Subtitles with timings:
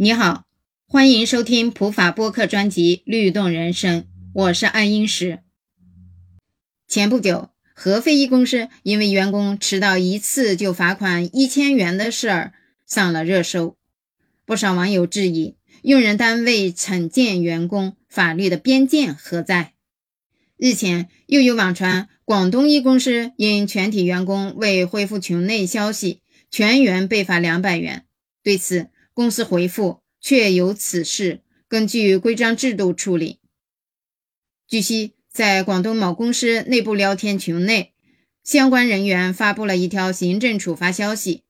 [0.00, 0.44] 你好，
[0.86, 4.02] 欢迎收听普法播客专辑《律动人生》，
[4.32, 5.40] 我是爱英石。
[6.86, 12.52] 前不久，合肥一公司因为员工迟到一次就罚款一千元的事儿
[12.86, 13.76] 上了热搜，
[14.46, 19.72] 不少网友质疑用人单位惩戒员工法律的边界何在？
[20.56, 26.20] 日前，又有网传广东一公司因全体员工未回复群内消息，
[26.52, 28.04] 全员被罚两百元。
[28.44, 33.40] 对此，公司回复确有此事，根据规章制度处理。
[34.68, 37.94] 据悉，在广东某公司内部聊天群内，
[38.44, 41.42] 相关人员发布了一条行政处罚消息，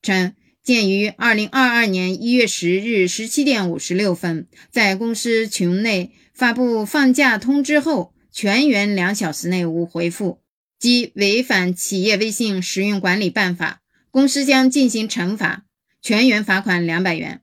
[0.00, 10.38] 称鉴于二零二二年一月十日十七点五十六分在公司群内发布放假通知后，全员两小时内无回复，
[10.78, 13.82] 即违反企业微信使用管理办法，
[14.12, 15.65] 公司将进行惩罚。
[16.06, 17.42] 全员罚款两百元。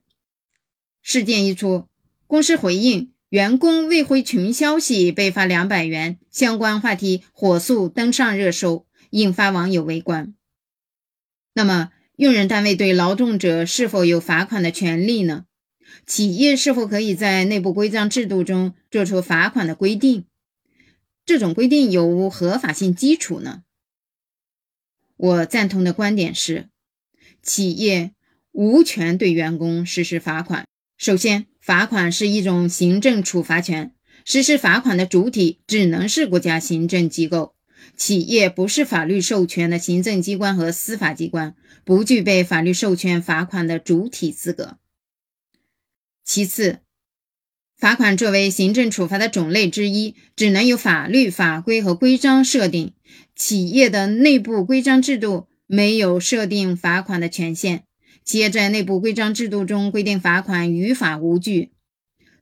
[1.02, 1.86] 事件一出，
[2.26, 10.34] 公司回应员工未回群消息被罚两百元，相关话题火速登上热搜，引发网友围观。
[11.52, 15.44] 那么，用人单位对劳动者是否有罚款的权利呢？
[16.06, 20.24] 企业是否可以在内部规章制度中作出罚款的规定？
[21.26, 23.64] 这种规定有无合法性基础呢？
[25.18, 26.70] 我赞同的观点是，
[27.42, 28.12] 企业。
[28.54, 30.64] 无权对员工实施罚款。
[30.96, 33.92] 首先，罚款是一种行政处罚权，
[34.24, 37.56] 实施罚款的主体只能是国家行政机构，
[37.96, 44.78] 企业不是法律授权的行政机关和司法机关，不具备法律授权罚款的主体资格。
[46.24, 46.78] 其次，
[47.76, 52.94] 罚款作为行政处罚的种类之一，只能由法律法规和规章设定，
[53.34, 57.82] 企业的内部规章制度没有设定罚款的权限。
[58.24, 61.72] 企业在内部规章制度中规定罚款于法无据。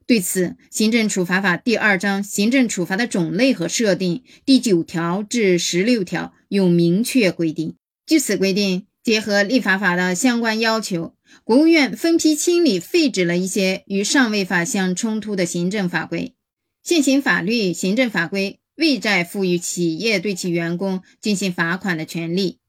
[0.05, 7.75] 对此，《行政处罚法》第二章行政处罚的种类和设定第九条至十六条有明确规定。
[8.05, 16.35] 据此规定，结合立法法的相关要求，国务院分批清理废止了一些与上位法相冲突的行政法规。
[16.83, 22.59] 现行法律、行政法规未再赋予企业对其员工进行罚款的权利。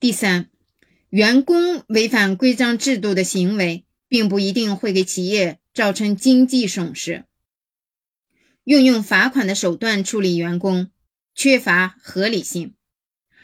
[0.00, 0.48] 第三。
[1.10, 7.24] 员工违反规章制度的行为，并不一定会给企业造成经济损失。
[8.62, 10.92] 运用罚款的手段处理员工，
[11.34, 12.74] 缺乏合理性，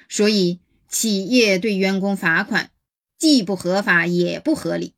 [0.09, 2.71] 所以企业对员工罚款
[3.19, 4.95] 既不合法也不合理。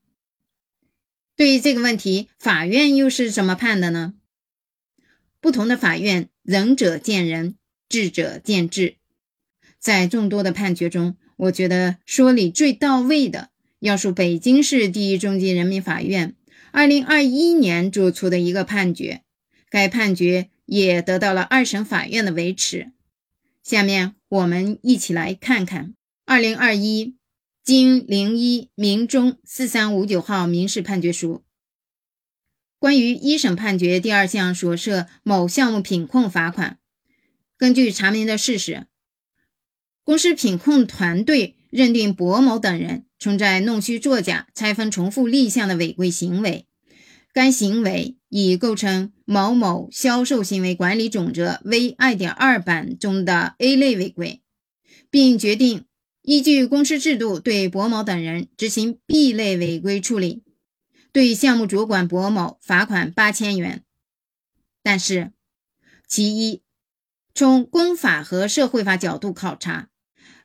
[1.37, 4.13] 对于这个问题，法院又是怎么判的呢？
[5.41, 7.57] 不同的法院，仁者见仁，
[7.89, 8.97] 智者见智。
[9.79, 16.35] 在众多的判决中，我觉得说理最到位的，要数北京市第一中级人民法院
[16.73, 19.23] 二零二一年作出的一个判决，
[19.71, 22.91] 该判决也得到了二审法院的维持。
[23.63, 25.95] 下面我们一起来看看
[26.27, 27.17] 二零二一
[27.63, 31.45] 经零一民中四三五九号民事判决书
[32.81, 36.79] 关于一审判决第二项所涉某项目品控罚款，
[37.57, 38.87] 根据查明的事实。
[40.09, 46.67] 公司品控团队认定薄某等人存在弄虚作假、拆分重复立项的违规行为，
[47.35, 54.41] 该行为已构成某某销售行为管理总则 V 二点二版中的 A 类违规，
[55.11, 55.85] 并决定
[56.23, 60.43] 依据公司制度对薄某等人执行 B 类违规处理，
[61.13, 63.85] 对项目主管薄某罚款八千元。
[64.83, 65.33] 但是，
[66.09, 66.63] 其一，
[67.35, 69.91] 从公法和社会法角度考察。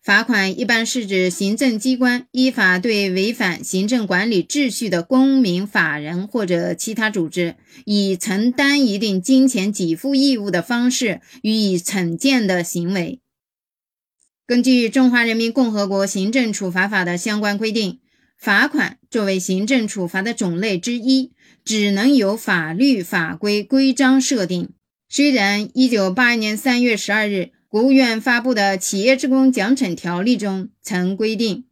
[0.04, 7.56] 罚款一般是指行政机关依法对违反行政管理秩序的公民、法人或者其他组织，
[7.86, 13.22] 以承担一定金钱给付义务的方式予以惩戒的行为。
[14.46, 18.02] 根据《中华人民共和国行政处罚法》的相关规定，
[18.38, 21.32] 罚款作为行政处罚的种类之一，
[21.64, 24.74] 只能由法律法规规章设定。
[25.08, 27.52] 虽然1982年3月12日。
[27.74, 31.64] 国务院发布的《企业职工奖惩条例》中曾规定，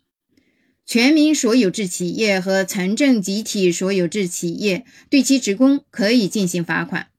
[0.84, 7.10] 全民所有制企业和城镇集体所有制企业对其职工可以进行罚款，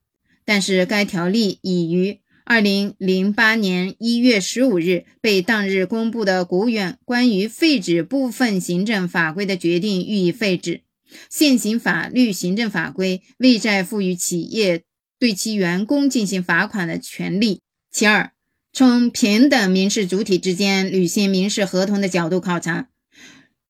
[0.43, 10.81] 但是该条例已于二零零八年一月十五日被当日公布的国务院关于废止部分行政法规的决定予以废止，
[11.29, 14.83] 现行法律、行政法规未再赋予企业
[15.17, 17.61] 对其员工进行罚款的权利。
[17.89, 18.33] 其二。
[18.75, 22.89] 从平等民事主体之间履行民事合同的角度考察，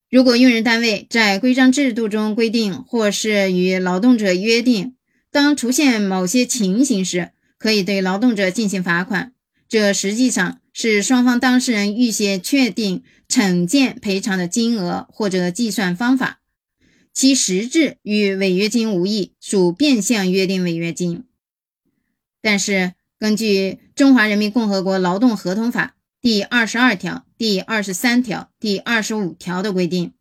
[0.09, 4.95] 如果用人单位在规章制度中规定，或是与劳动者约定，
[5.29, 9.33] 当出现某些情形时，可以对劳动者进行罚款，
[9.67, 16.39] 这实际上是双方当事人预先确定惩戒赔偿的金额或者计算方法，
[17.13, 21.25] 其实质与违约金无异，属变相约定违约金。
[22.41, 23.45] 但是，根据
[23.95, 30.11] 《中华人民共和国劳动合同法》第二十二条、第二十三条、第二十五条的规定，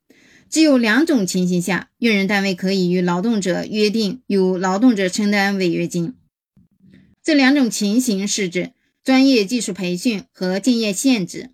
[0.49, 6.14] 只有两种情形下，用人单位可以与劳动者约定由劳动者承担违约金。
[7.25, 8.70] 这两种情形是指
[9.02, 11.50] 专业技术培训和竞业限制。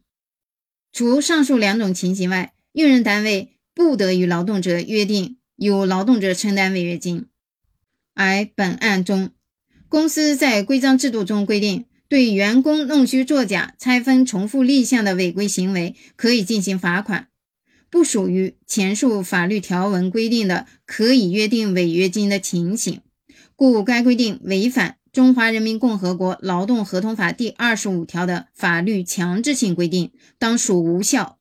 [0.93, 7.25] 除上述两种情形外，用人单位不得与劳动者约定由劳动者承担违约金。
[8.13, 9.31] 而本案中，
[9.89, 17.29] 公司在规章制度中规定，对员工弄虚作假、拆分重复立项的违规行为，可以进行罚款，
[17.89, 23.01] 不属于前述法律条文规定的可以约定违约金的情形，
[23.57, 31.39] 故该规定违反《中华人民共和国劳动合同法》第二十五条的法律强制性规定，当属无效。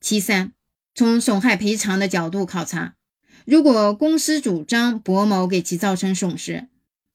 [0.00, 0.52] 其三，
[0.94, 2.94] 从损害赔偿的角度考察，
[3.44, 6.68] 如果公司主张博某给其造成损失，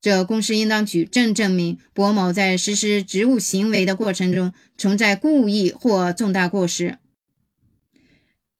[0.04, 7.00] 这公司应当举证证明博某在实施职务行为的过程中存在故意或重大过失。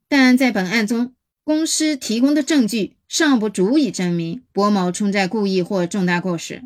[0.08, 1.14] 但在本案中，
[1.44, 6.64] 公司提供的证据尚不足以证明博某存在故意或重大过失。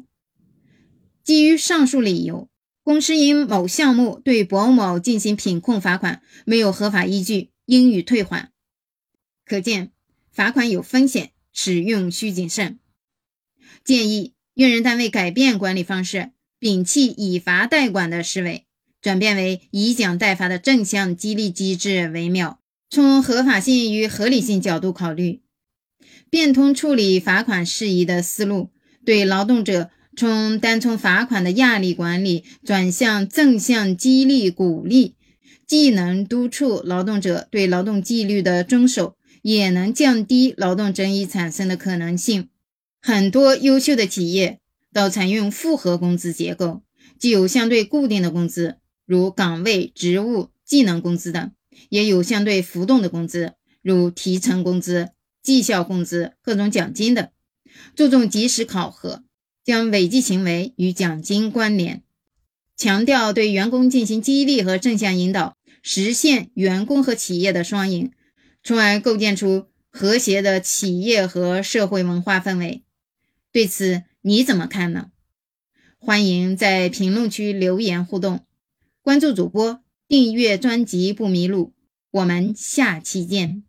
[1.23, 2.47] 基于上述理由，
[2.83, 8.51] 公司因某项目对博某进行品控罚款没有合法依据，应予退还。
[9.43, 9.91] 可见，
[10.31, 12.77] 罚款有风险，使用需谨慎。
[13.83, 14.36] 建议。
[14.57, 18.65] 用人单位改变管理方式，摒弃以罚代管的思维，
[18.99, 22.59] 转变为以奖代罚的正向激励机制为妙。
[22.89, 25.41] 从合法性与合理性角度考虑，
[26.31, 28.71] 变通处理罚款事宜的思路，
[29.05, 35.13] 对劳动者从单从罚款的压力管理转向正向激励鼓励，
[35.67, 39.13] 既能督促劳动者对劳动纪律的遵守，
[39.43, 42.49] 也能降低劳动争议产生的可能性。
[43.07, 44.59] 很多优秀的企业
[44.91, 46.81] 都采用复合工资结构，
[47.17, 51.53] 既有相对固定的工资，如岗位、职务、技能工资等，
[51.87, 55.11] 也有相对浮动的工资，如提成工资、
[55.41, 57.25] 绩效工资、各种奖金等。
[57.95, 59.23] 注重及时考核，
[59.63, 62.03] 将违纪行为与奖金关联，
[62.75, 68.11] 强调对员工进行激励和正向引导，实现员工和企业的双赢，
[68.61, 72.83] 从而构建出和谐的企业和社会文化氛围。
[73.57, 75.09] 对此你怎么看呢？
[75.97, 78.45] 欢迎在评论区留言互动，
[79.01, 81.73] 关注主播，订阅专辑不迷路。
[82.11, 83.63] 我们下期见。